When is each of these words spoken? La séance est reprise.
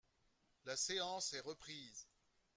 La 0.65 0.75
séance 0.75 1.31
est 1.35 1.41
reprise. 1.41 2.07